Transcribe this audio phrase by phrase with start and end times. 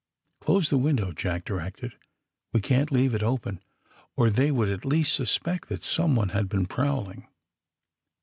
[0.41, 1.93] *^ Close the window,'' Jack directed.
[2.53, 3.61] We can^t leave it open,
[4.17, 7.27] or they would at least sus pect that someone had been prowling."